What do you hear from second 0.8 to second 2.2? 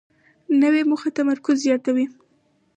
موخه تمرکز زیاتوي